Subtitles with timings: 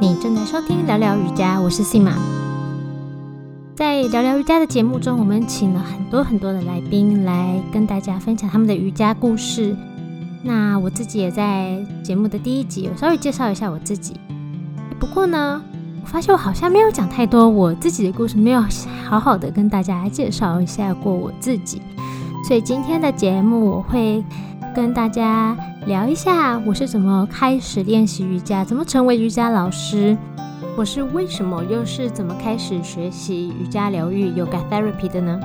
[0.00, 2.12] 你正在收听聊聊瑜伽，我是 Sima。
[3.74, 9.74] 在聊聊瑜伽的节目中，我们请了很多很多的来宾来跟大家分享他们的瑜伽故事。
[10.44, 14.14] 那我自己也在节目的第一集有稍微介绍一下我自己。
[15.00, 15.60] 不过呢，
[16.00, 18.64] 我发现我好像没有讲太多我自己的故事，没有
[19.04, 21.82] 好好的跟大家介绍一下过我自己。
[22.46, 24.24] 所以今天的节目我会
[24.76, 25.56] 跟大家
[25.88, 30.14] 聊一下我是怎么开始练习瑜伽，怎么成为瑜伽老师，
[30.76, 35.40] 我是为什么又是怎么开始学习瑜伽疗愈 Yoga Therapy 的呢？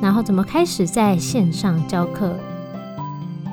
[0.00, 2.34] 然后怎么开始在线上教课？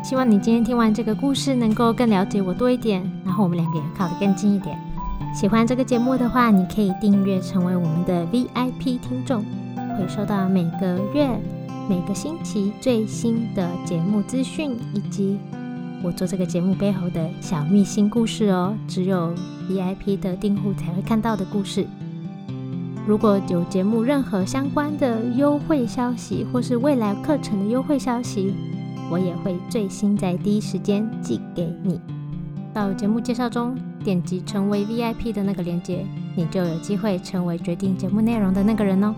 [0.01, 4.79] 希望你今天听完这个故事，能够更了解我多一点，然后我们两个也靠得更近一点。
[5.35, 9.43] 喜欢这个节目的话，你可以订阅成为我们的 VIP 听众，
[9.75, 11.27] 会收到每个月、
[11.89, 15.37] 每个星期最新的节目资讯，以及
[16.03, 18.75] 我做这个节目背后的小秘辛故事哦。
[18.87, 19.33] 只有
[19.69, 21.85] VIP 的订户才会看到的故事。
[23.05, 28.53] 如果有节目任何相关的优惠消息，或是未来课程的优惠消息，
[29.09, 31.99] 我也会最新在第一时间寄给你。
[32.73, 36.05] 到节目介绍中点击成为 VIP 的那个链接，
[36.35, 39.15] 你就有机会成为决定节目内容的那个人哦。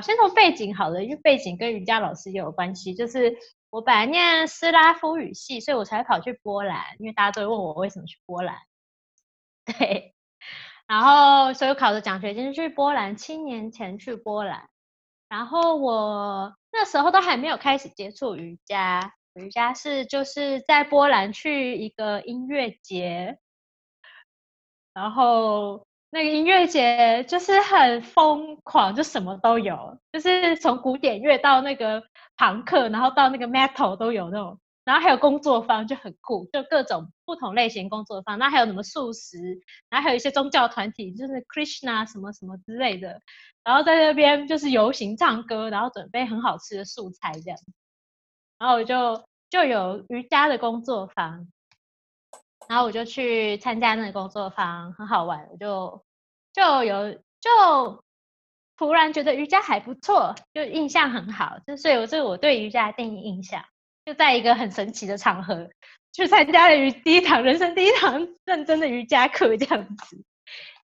[0.00, 2.94] 先从背景好了，因为背景跟瑜伽老师也有关系。
[2.94, 3.36] 就是
[3.70, 8.56] 我本来念斯拉夫语系，所以我才跑去波兰，因为大家都会问我为什么去波兰。
[9.66, 10.14] 对。
[10.86, 14.68] 然后，所以考的奖学金去波兰，七年前去波兰。
[15.28, 23.36] 然后我那时候都还没有开始接触瑜伽，瑜伽是就是在波兰去一个音乐节，
[24.94, 25.84] 然后
[26.16, 32.02] 那个音乐节就是很疯狂，就什么都有，就是从古典乐到那个
[32.38, 34.58] 朋克，然后到那个 metal 都有那种。
[34.86, 38.38] 然后还有工作坊就很酷，就各种不同类型工作坊。
[38.38, 39.36] 那还有什么素食，
[39.90, 43.20] 然后还有一些宗教团体，就是 Krishna 什么什么之类的。
[43.62, 47.58] 然后在那边就是游行、唱歌，然后准备很好吃的素菜这样。
[48.58, 51.46] 然后我就就有瑜伽的工作坊，
[52.68, 55.48] 然后我就去参加那个工作坊，很好玩。
[55.50, 56.04] 我就
[56.52, 58.04] 就有就
[58.76, 61.58] 突然觉得瑜伽还不错，就印象很好。
[61.66, 63.64] 就所以我这我对瑜伽的第一印象。
[64.04, 65.68] 就在一个很神奇的场合
[66.12, 70.24] 去参加了瑜第一堂人生第一堂认真的瑜伽课这样子，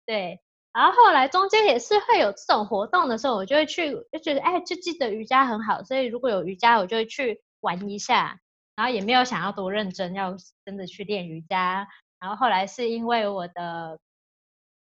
[0.04, 0.38] 对，
[0.70, 8.38] 然后后来中间也是会有这种活动的时候，我就会去就觉得哎，就记得瑜伽很好，所以如果有瑜伽，我就会去玩一下，
[8.76, 11.88] 然后也没有想要多认真要真的去练瑜伽，
[12.20, 13.98] 然后后来是因为我的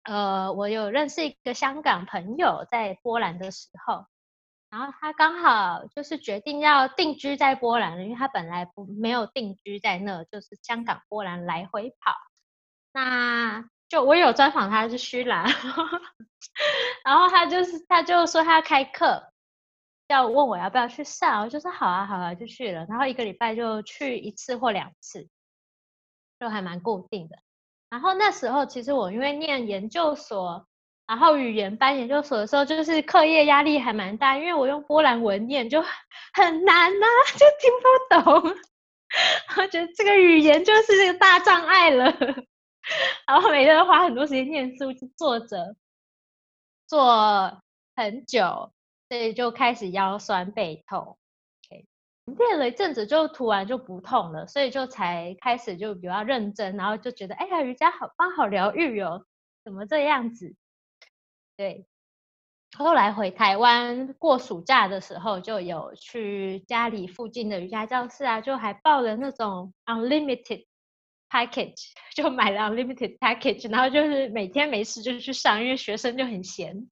[0.04, 4.06] 呃，我有认识一个香港朋友在波兰的时候。
[4.70, 12.14] 然后他刚好就是决定要定居在波兰，因为他本来不没有定居在那，就是香港波兰来回跑。
[12.92, 15.44] 那就我有专访他是虚兰，
[17.04, 19.32] 然后他就是他就说他开课，
[20.12, 22.86] 要问我要不要去上，我就说好啊好啊就去了。
[22.88, 25.28] 然后一个礼拜就去一次或两次，
[26.38, 27.36] 就还蛮固定的。
[27.88, 30.66] 然后那时候其实我因为念研究所。
[31.06, 38.56] 然后语言班研究所的时候，就是课业压力还蛮大，因为我用波兰文念就很难呐， 就听不懂。
[39.58, 42.04] 我觉得这个语言就是这个大障碍了。
[43.26, 45.74] 然后每天都花很多时间念书，坐着
[46.86, 47.60] 坐
[47.96, 48.72] 很久，
[49.10, 51.18] 所以就开始腰酸背痛
[51.68, 51.84] ，OK，。
[52.38, 59.26] 练了一阵子，就突然就不痛了，所以就才开始就比较认真，然后就觉得哎呀，瑜伽好棒，好疗愈哦，
[59.64, 60.54] 怎么这样子？
[61.56, 61.86] 对，
[62.78, 70.66] 后来回台湾过暑假的时候，就有去家里附近的瑜伽教室啊，就还报了那种 unlimited
[71.28, 76.88] package，就买了 unlimited package，然后就是每天没事就去上，因为学生就很闲。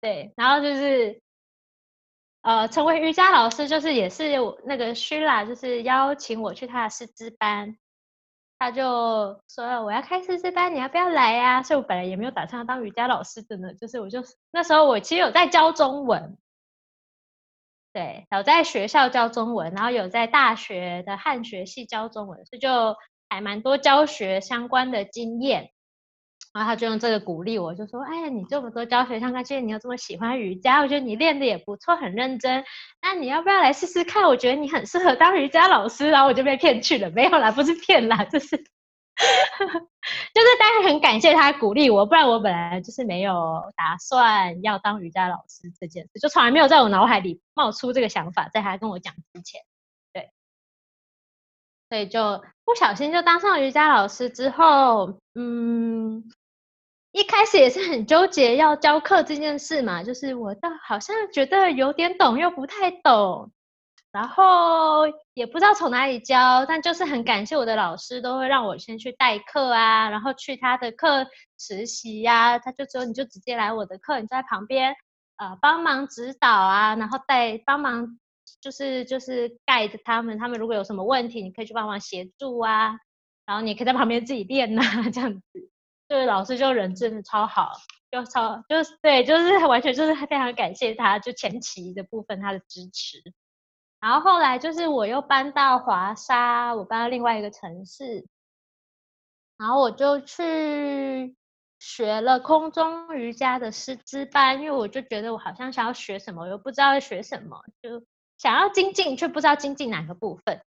[0.00, 1.20] 对，然后就是
[2.42, 4.32] 呃，成为瑜伽老师，就是也是
[4.64, 7.76] 那个 Shila，就是邀请我去他的师资班。
[8.58, 11.62] 他就说我要开师资班，你要不要来呀？
[11.62, 16.36] 所以我本来也没有打算要当瑜伽老师的呢，就是我就那时候我其实有在教中文，
[17.92, 22.96] 对，有在学校教中文，然后有在大学的汉学系教中文，所以就
[23.30, 25.72] 还蛮多教学相关的经验。
[26.52, 32.64] 然后他就用这个鼓励我，就说：“哎呀，你这么多教学相关经验，你又这么喜欢瑜伽，我觉得你练的也不错，很认真。
[33.00, 34.24] 那你要不要来试试看？
[34.24, 38.56] 我觉得你很适合当瑜伽老师。”然后我就被骗去了，没有啦，不是骗啦，就是
[39.20, 49.60] 就是大家很感谢他鼓励我，不然我本来就是没有打算要当瑜伽老师这件事，就从来没有在我脑海里冒出这个想法，在他跟我讲之前，
[50.14, 50.32] 对，
[51.90, 56.24] 所以就不小心就当上瑜伽老师之后，嗯，
[57.12, 63.50] 一开始也是很纠结要教课这件事嘛，就是我倒好像觉得有点懂又不太懂。
[64.12, 65.04] 然后
[65.34, 71.26] 也不知道从哪里教，但就是很感谢我的老师，都会让我先去代课啊，然后去他的课
[71.58, 72.58] 实习呀。
[72.58, 74.94] 他就说你就直接来我的课，你在旁边
[75.36, 78.18] 呃帮忙指导啊，然后带帮忙
[78.60, 82.98] 就是就是带着他们，他们如果有什么问题，你可以去帮忙协助啊。
[83.46, 84.82] 然后你可以在旁边自己练呐，
[85.12, 85.70] 这样子。
[86.10, 87.70] 就是老师就人真的超好，
[88.10, 93.22] 就超就是对，就是 完全就是非常感谢他，就前期的部分他的支持。
[94.00, 98.26] 然后后来就是我又搬到华沙，我搬到另外一个城市，
[99.56, 101.36] 然后我就去
[101.78, 108.04] 学了空中瑜伽的师资班，因为我就觉得我好像想要学什么，我又不知道要学什么，就
[108.36, 110.60] 想要精进，却不知道精进哪个部分。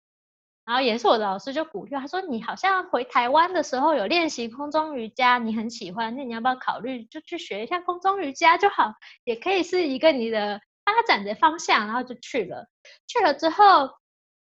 [0.65, 8.94] 然后也是我的老师就鼓励他说：“你好像回台湾的时候有练习空中瑜伽，你很喜欢，那你要不要考虑就去学一下空中瑜伽就好，
[9.25, 12.68] 也可以是一个你的。”发展的方向，然后就去了。
[13.07, 13.89] 去了之后，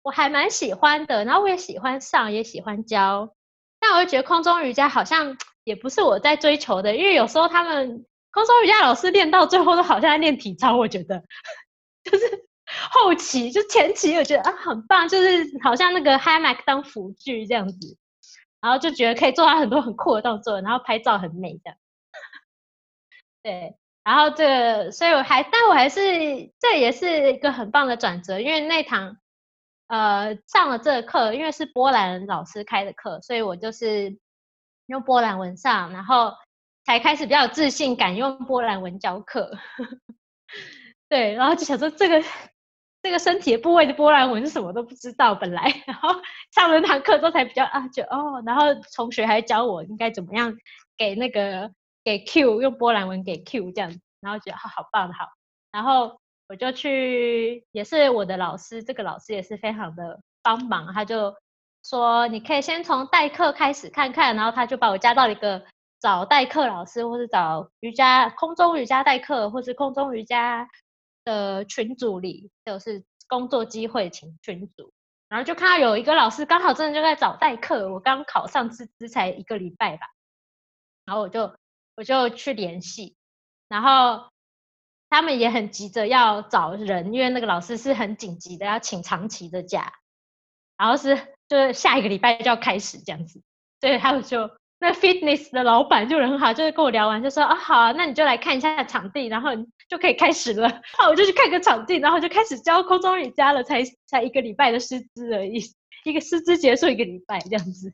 [0.01, 3.35] 我还蛮喜欢的，然后我也喜欢上，也喜欢教。
[3.79, 10.75] 但我就觉得空中瑜伽好像也不是我在追求的，因为有时候他们空中瑜伽老师练到最后都好像在练体操。
[10.75, 11.23] 我觉得
[12.03, 12.49] 就是
[12.91, 17.97] 后期，就前期我觉得啊很棒，就是好像那个 hammock 当辅具这样子，
[18.61, 21.75] 然后就觉得可以做到很多很酷的动作，然后拍照很美的。
[23.43, 23.77] 对。
[24.03, 26.01] 然后这个，所以我还，但我还是，
[26.59, 29.15] 这也是一个很棒的转折，因为那堂，
[29.85, 34.17] 呃，上了这个课，因为是波兰老师开的课，所以我就是
[34.87, 36.33] 用波兰文上，然后
[36.83, 39.55] 才开始比较自信，敢用波兰文教课。
[41.07, 42.23] 对，然后就想说这个
[43.01, 46.09] 这个身体部位的波兰文是什么都不知道，本来，然后
[46.53, 48.65] 上了那堂课之后才比较啊，就哦，然后
[48.95, 50.55] 同学还教我应该怎么样
[50.97, 51.71] 给那个。
[52.03, 55.27] 给 Q 用波兰文给 Q 这样，然后觉得好好棒好，
[55.71, 56.19] 然后
[56.49, 61.35] 我就去，也是我的老师，这个老师也是非常的帮忙，他就
[61.83, 65.63] 说你可以先从代课开始看看，然后他就把我加到一个
[65.99, 70.67] 找代课老师，或是找瑜伽空中瑜伽代课，或是空中瑜伽
[71.31, 74.91] 的群组里，就是工作机会群群组，
[75.29, 80.07] 然后就看到有一个老师刚好真的就在找代课，我刚考上资资才一个礼拜吧，
[81.05, 81.55] 然后我就。
[81.97, 83.17] 我就去联系，
[83.67, 84.31] 然后
[85.09, 89.93] 他们也很急着要找人，因为那个老师是很紧急的，要请长期的假，
[90.77, 93.43] 然后是就是下一个礼拜就要开始这样子，
[93.81, 94.49] 所以他们就
[94.81, 99.49] 那 fitness 的老板就很好，就是跟我聊完就说啊好啊，那你就来看一下场地，然后
[99.87, 100.67] 就可以开始了。
[100.97, 105.61] 那我就去看个场地，然后就开始教空中瑜伽了，才才一个礼拜的师资而已，
[106.03, 107.93] 一个师资结束一个礼拜这样子。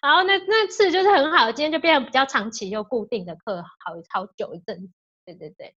[0.00, 4.90] 然后那那次就是很好，今天就变成比较长期又固定的课，好好久一阵。
[5.26, 5.74] 对对对，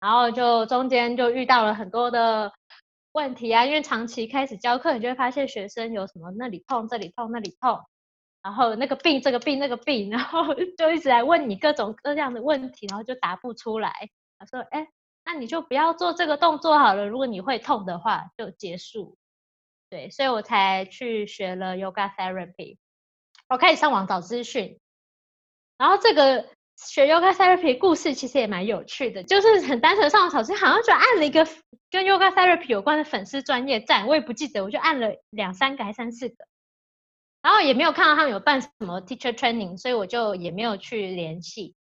[0.00, 2.52] 然后就中间就遇到了很多的
[3.12, 7.78] 问题啊，因为长期开始教课，你就会发现学生有什么那里痛这里痛那里痛，
[8.42, 13.92] 然后那个病这个病那个病，然后 就一直来问你各种各样的问题，然后就答不出来。
[14.38, 14.88] 他说：“哎，
[15.24, 19.16] 那你就不要做这个动作好了，如果你会痛的话就结束。”
[19.90, 22.78] 对，所以我才去学了 Yoga Therapy。
[23.48, 24.78] 我开始上网找资讯，
[25.76, 31.44] 然后这个学 Yoga Therapy 故事其实也蛮有趣的，就是很单纯上网找资讯好像就按了一个
[31.90, 36.46] 跟 Yoga Therapy 有关的粉丝专业站，我也不记得，我就按了两三个还三四个，
[37.42, 41.74] 然后也没有看到他们有办什么 Teacher Training，所以我就也没有去联系，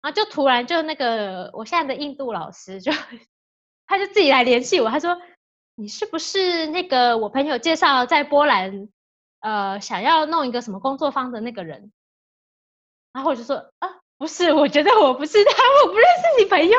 [0.00, 2.92] 然后就突然就那个我现在的印度老师就
[3.86, 5.20] 他就自己来联系我，他说
[5.74, 8.88] 你是不是那个我朋友介绍在波兰？
[9.40, 11.92] 呃，想要弄一个什么工作坊的那个人，
[13.12, 13.88] 然后我就说啊，
[14.22, 15.50] 不是，我觉得我不是他，
[15.82, 16.78] 我不认识你朋友，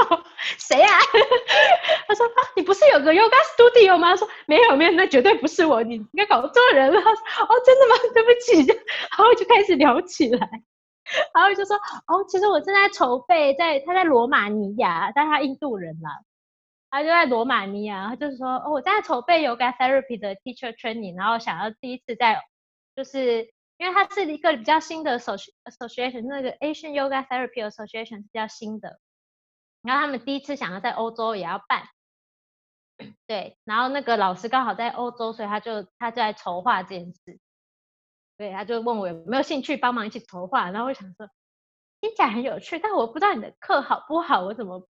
[0.57, 0.87] 谁呀？
[2.07, 4.15] 他说啊，你不是有个 yoga studio 吗？
[4.15, 7.01] 说没有没有，那绝对不是我，你应该搞错人了。
[7.01, 7.03] 哦，
[7.65, 7.95] 真的吗？
[8.15, 8.65] 对不起。
[8.65, 10.49] 然后就开始聊起来，
[11.35, 11.75] 然后就说
[12.07, 16.11] 哦，其实我正在筹备，在他在罗马尼亚，但他印度人啦。
[16.89, 22.41] 他就在罗马尼亚，他就是说哦，我正在筹备 yoga therapy 的 teacher training，然后想要第一次在
[22.95, 28.99] 就是因为它是一个比较新的 association，那个 Asian Yoga Therapy Association 是比较新的，
[29.81, 31.87] 然后他们第一次想要在欧洲也要办，
[33.27, 37.39] 对，然后那个老师刚好在欧洲，所以他就他就在筹划这件事，
[38.37, 41.27] 对，他就问我有没有兴趣帮忙一起筹划，然后我想说
[41.99, 44.87] 听起来很有趣，但我不知道你的课好不好，我怎么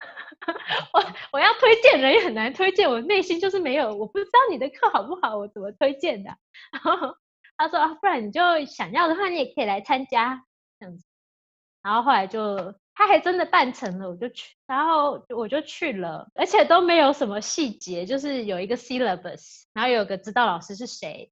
[0.94, 6.30] 我我要推荐人也很难推荐，我内心就是没有，我不知道你的课好不好，我怎么推荐的？
[6.72, 7.16] 然 后
[7.60, 10.44] 他说啊，不然你就想要的话，你也可以来参加
[10.78, 11.04] 这样子。
[11.82, 21.30] 然后后来就他还真的办成了，我就去，然后我就去了，而且都没有什么细节，就是有一个 syllabus，然后有个指导老师是谁。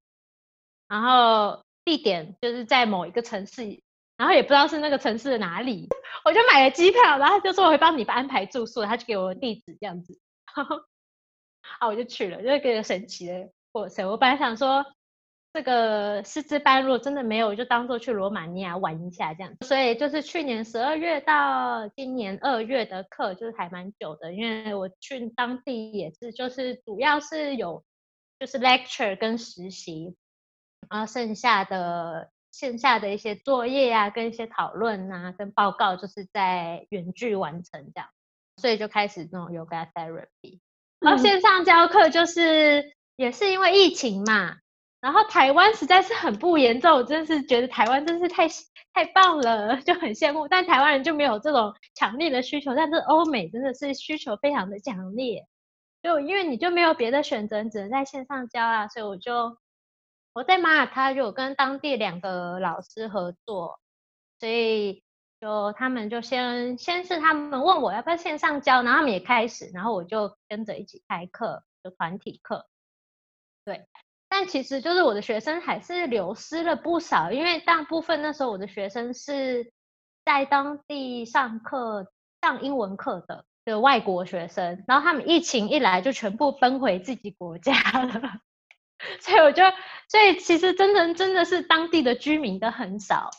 [0.87, 3.81] 然后地点就是在某一个城市，
[4.17, 5.87] 然后也不知道是那个城市的哪里，
[6.25, 10.19] 我就买了机票，然后就说我会帮你安排住宿，他就给我地址这样子，
[11.79, 14.09] 啊我就去了，就是个神奇的过程。
[14.09, 14.83] 我本来想说
[15.51, 19.55] 这个师资班如果真的没有，就当做去罗马尼亚玩一下这样。
[19.61, 27.83] 所以就是去年十二月到今年二月的课就是还蛮久的，因为我去当地也是就是主要是有
[28.39, 30.15] 就是 lecture 跟实习。
[30.89, 38.09] 然后剩下的线下的一些作业啊，跟一些讨论啊，跟报告，就是在远距完成这样，
[38.55, 40.61] 所以就开始那种 yoga therapy。
[40.99, 44.55] 然后线上教课就是也是因为疫情嘛，
[45.01, 48.47] 然后台湾实在是很不严重，我真是觉得台湾真是太
[48.93, 50.47] 太棒了， 就很羡慕。
[50.47, 55.45] 但台湾人就没有这种强烈的需求，但是欧美真的是需求非常的强烈，
[56.03, 59.57] 就因为你就没有别的选择，你只能在线上教啊，所以我就。
[60.31, 63.79] 我在马耳他就跟当地两个老师合作，
[64.39, 65.03] 所以
[65.41, 72.67] 就他们就先先是他们问我要不要线上教，然后他们也开始，然后我就跟着一起开课，就团体课。
[73.65, 73.87] 对，
[74.39, 79.73] 但其实就是我的学生还是流失了不少，因为大部分那时候我的学生是
[80.23, 88.39] 在当地上课上英文课的的外国学生，然后他们疫情一来就全部奔回自己国家了。
[89.19, 89.61] 所以我就，
[90.07, 93.29] 所以其实真的真的是当地的居民都很少，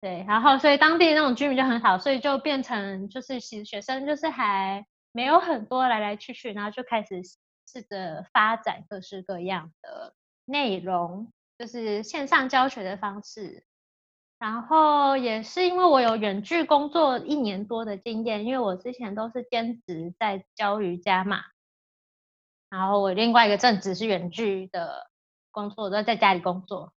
[0.00, 7.22] 对，然后所以当地那种居民就很少，所以就变成就是其实学生就是还没有很多来来去去，然后就开始
[7.64, 10.12] 试着发展各式各样的
[10.44, 13.64] 内容，就是线上教学的方式，
[14.38, 21.42] 然后也是因为我有远距工作一年多的经验，因为我之前都是兼职在教瑜伽嘛。
[22.70, 25.10] 然后我另外一个正职是远距的
[25.50, 26.92] 工作，都在家里工作。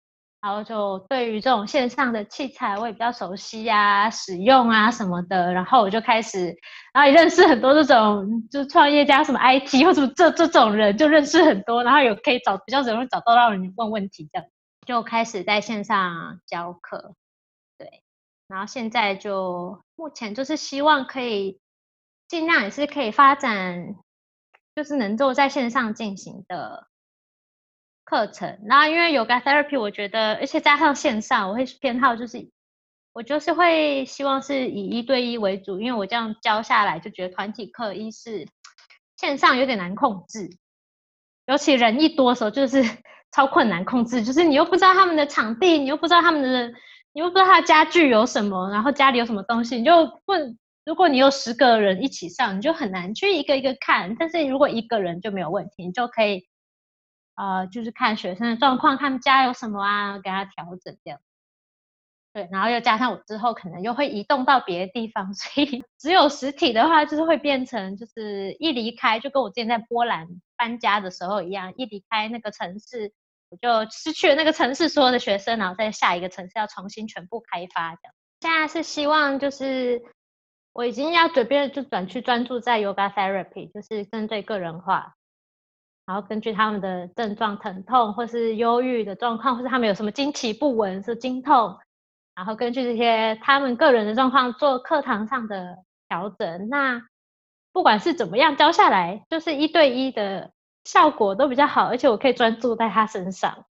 [0.45, 5.51] 然后就对于这种线上的器材，我也比较熟悉啊，使用啊什么的。
[5.51, 6.55] 然后我就开始，
[6.93, 11.83] 然后也认识很多这种就是创业家，什么 IT 或者这这种人，就认识很多。
[11.83, 14.47] 然后有可以找比较容易找到让人问问题的，
[14.85, 17.15] 就开始在线上教课。
[17.79, 18.03] 对，
[18.47, 21.59] 然后现在就目前就是希望可以
[22.27, 23.95] 尽量也是可以发展。
[24.75, 26.85] 就是能够在线上进行的
[28.05, 32.49] 课程，然后因为有 therapy，我觉得，而且加上线上，我会偏好就是，
[33.11, 38.47] 我就是会希望是以一对一为主，因为我这样教下来就觉得团体课一是
[39.17, 40.47] 线上有点难控制，
[41.47, 42.81] 尤其人一多的时候就是
[43.35, 46.67] 超困难控制，就是你又不知道他们的场地，你又不知道他们的，
[47.13, 50.57] 你又不知道他的家具有什么，然后家里有什么东西，你就问。
[50.85, 54.15] 如果你有十个人一起上，你就很难去一个一个看。
[54.19, 56.45] 但是如果一个人就没有问题，你就可以，
[57.35, 61.19] 呃，就是看学生的状况，他们家有什么啊，给他调整这样。
[62.33, 70.27] 对，然后又加上我之后可能又会移动到别的地方， 所以只有实体的话，就是会变成就是一离开，就跟我之前在波兰
[70.57, 73.13] 搬家的时候一样，一离开那个城市，
[73.49, 78.13] 我就失去了那个城市所有的学生，然后在下一个城市要重新全部开发这样。
[78.41, 80.01] 现在是希望就是。
[80.77, 85.15] 我已经要准备就转去专注在 yoga therapy，就是针对个人化，
[86.05, 91.77] 然后根据他们的症状、疼痛或是忧郁的状况，或是他们有什么经期不稳是经痛，
[92.35, 96.69] 然后根据这些他们个人的状况做课堂上的调整。
[96.69, 97.01] 那
[97.73, 100.51] 不管是怎么样教下来，就是一对一的
[100.83, 103.65] 效果都比较好，而且我可以专注在他身上，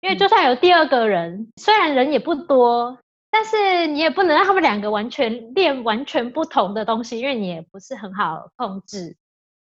[0.00, 2.98] 因为就算有第二个人，虽然人也不多。
[3.28, 9.14] 但是你也不能让他们两个完全练完全不同的东西，因为你也不是很好控制，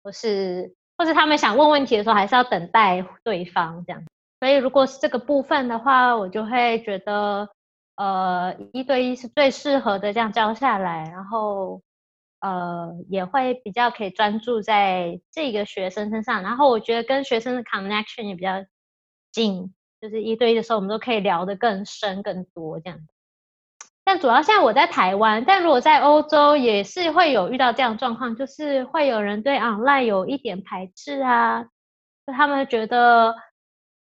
[0.03, 4.03] 或是或是他们想问问题的时候，还是要等待对方这样。
[4.39, 7.49] 所以如果是这个部分的话，我就会觉得，
[7.95, 11.81] 呃，一对一是最适合的，这样教下来，然后
[12.39, 18.63] 呃也会比较可以专注在这个学生身上，然后我觉得跟学生的 connection 也比较
[19.31, 22.99] 近，就是一对一的时候，我们都可以聊得更深更多这样。
[24.07, 31.65] 但主要现在我在台湾，但如果在欧洲也是会有遇到这样状况，就是会有人对 online 有一点排斥啊，
[32.25, 33.35] 就他们觉得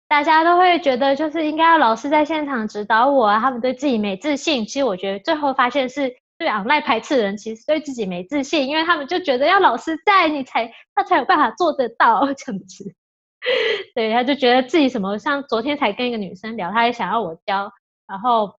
[0.06, 4.64] 大家都会觉得就是应该要老师在现场指导我啊，他们对自己没自信。
[4.64, 12.94] 其实我觉得最后发现是对 online 排斥的人，其实对自己没自信，因为他们就觉得要老师在你才他才有办法做得到这样子。
[13.96, 17.72] 对，他就觉得自己什么，像昨天才跟一个女生聊，他也想要我教，
[18.06, 18.54] 然后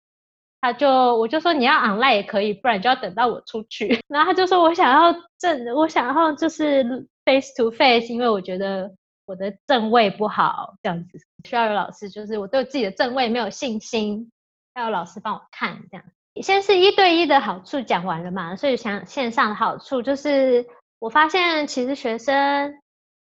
[0.62, 4.02] 他就我就说你要 online 也可以，不然就要等到我出去。
[4.08, 8.94] 然后他就说我想要正，我想要就是 face to face，因为我觉得。
[9.30, 14.32] 我的正位不好，这样子需要有老师，就是我对自己的正位没有信心，
[14.74, 15.82] 要有老师帮我看。
[15.92, 16.06] 这样，
[16.42, 20.66] 先是一对一的好处讲完了嘛，所以想线上的好处就是，
[21.00, 22.74] 我发现其实学生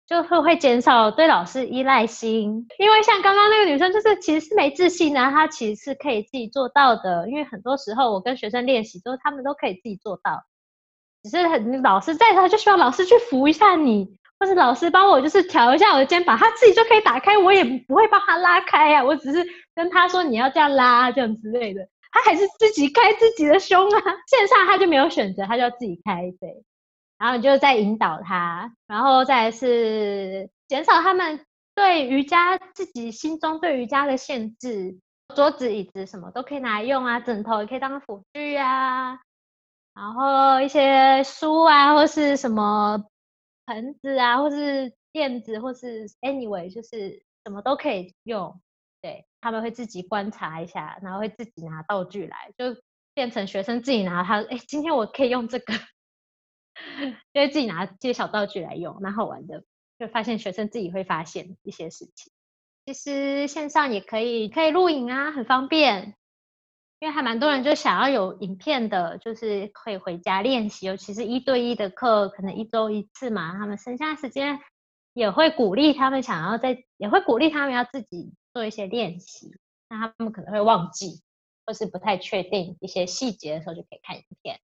[0.08, 7.30] 就会会减少对老师依赖心，因为像刚刚那个女生，就是其实是没自信的，她其实是可以自己做到的。
[7.30, 10.44] 因为很多时候我跟学生练习，都他们都可以自己做到，
[11.24, 14.18] 只是很老师在，他就需要老师去扶一下你。
[14.38, 19.02] 或是老师帮我，就是调一下我的肩膀，他自己就可以打开，我也不会帮他拉开呀。
[19.02, 19.42] 我只是
[19.74, 24.02] 跟他说你要这样拉，这样之类的，他还是自己开自己的胸啊。
[24.28, 26.66] 线上他就没有选择，他就要自己开对。
[27.18, 34.98] 然后你就在引导他，然后再是减少他们对瑜伽自己心中对瑜伽的限制，
[35.36, 39.20] 桌子、椅子什么都可以拿来用啊，枕头也可以当辅具啊，
[39.94, 43.04] 然后一些书啊或是什么。
[43.68, 48.62] 盆子啊，或是垫子，或是 anyway，就是什么都可以用。
[49.02, 52.80] 对他们会自己观察一下，然后会自己拿道具来，就
[53.16, 54.24] 变成学生自己拿。
[54.24, 55.74] 他哎，今天我可以用这个，
[57.34, 59.64] 就会自己拿这些小道具来用，蛮好玩的。
[59.98, 62.32] 就发现学生自己会发现一些事情。
[62.86, 66.16] 其实线上也可以，可以录影啊，很方便。
[67.00, 73.54] 因为还蛮多人就想要有影片的，就是可以回家练习，尤其是一对一的课，可能一周一次嘛。
[73.54, 74.60] 他们剩下时间
[75.14, 79.52] 也会鼓励他们想要在，也会鼓励他们要自己做一些练习。
[79.90, 81.22] 那他们可能会忘记，
[81.66, 84.60] 或是不太确定一些细节的时候，就可以看影片。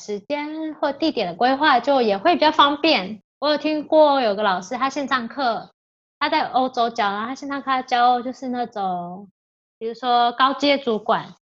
[0.00, 3.22] 时间或地点的规划就也会比较方便。
[3.38, 5.70] 我有听过有个老师，他线上课，
[6.18, 9.28] 他在欧洲教，然后他线上课教就是那种，
[9.78, 11.34] 比如说高阶主管。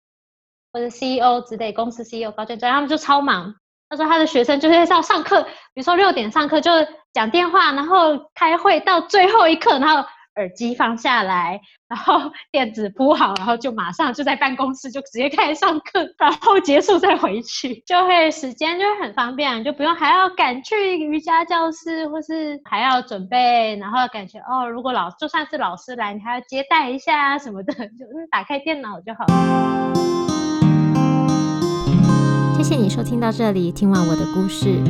[0.70, 3.54] 或者 CEO 之类公司 CEO 高阶专，他们就超忙。
[3.88, 6.70] 他说他的学生就是要上课，比如说六点上课就
[7.14, 10.06] 讲电话，然后开会到最后一刻，然后
[10.38, 29.92] 耳机放下来，然后 垫子铺好，然后就马上就在办公室就直接开始上课，然后结束再回去，就会时间就会很方便，就不用还要赶去瑜伽教室，或是还要准备，然后感觉哦，如果老就算是老师来，你还要接待一下什么的， 就是打开电脑就好了。
[32.56, 34.82] 谢谢你收听到这里，听完我的故事，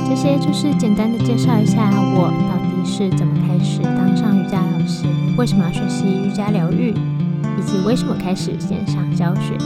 [0.00, 4.03] 这些就是简单的介绍一下我到底是怎么开始的。
[4.16, 9.56] 上瑜伽老师，为什么要学习瑜伽疗愈，以及为什么开始线上教学。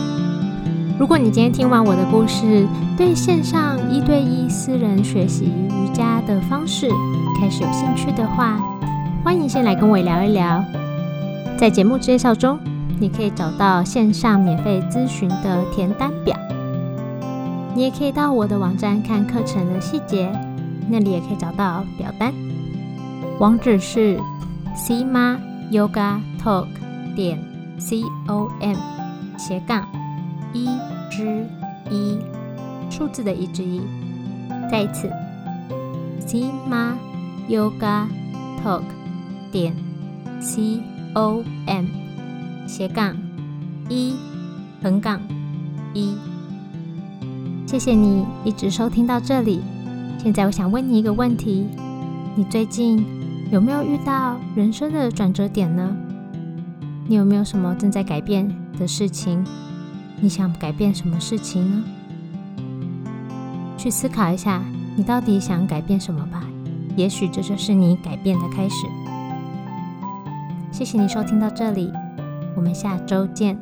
[0.99, 6.89] 如果你今天听完我的故事，对线上一对一私人学习瑜伽的方式
[7.41, 8.59] 开始有兴趣的话，
[9.23, 10.65] 欢迎先来跟我聊一聊。
[11.57, 12.59] 在节目介绍中，
[12.99, 16.37] 你可以找到线上免费咨询的填单表。
[17.75, 20.33] 你也可以到我的网站看课程的细节，
[20.89, 22.33] 那里也可以找到表单。
[23.39, 24.19] 网址是
[24.79, 25.37] c m a
[25.73, 26.69] yoga talk
[27.17, 27.37] 点
[27.81, 28.77] c o m
[29.37, 29.85] 斜杠
[30.55, 30.69] 一
[31.11, 31.45] 之
[31.91, 32.17] 一
[32.89, 33.83] 数字的一之一。
[34.71, 35.11] 再一次
[36.25, 36.97] c m a
[37.49, 38.07] yoga
[38.65, 38.85] talk
[39.51, 39.75] 点
[40.41, 40.81] c
[41.15, 41.85] o m
[42.69, 43.17] 斜杠
[43.89, 44.15] 一
[44.81, 45.21] 横杠
[45.93, 46.15] 一。
[47.67, 49.61] 谢谢你一直收听到这里。
[50.23, 51.67] 现在我想问你一个问题：
[52.37, 53.05] 你最近
[53.51, 55.97] 有没有遇到人生的转折点呢？
[57.07, 58.47] 你有没有什么正在改变
[58.79, 59.43] 的事情？
[60.21, 61.85] 你想改变什么事情呢？
[63.79, 64.63] 去思考一下，
[64.97, 66.45] 你到底想改变什么吧。
[66.95, 68.87] 也许这就是你改变的开始。
[70.71, 71.91] 谢谢你收听到这里，
[72.55, 73.59] 我们下周见。